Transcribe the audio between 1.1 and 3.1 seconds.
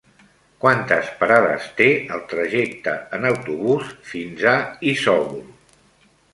parades té el trajecte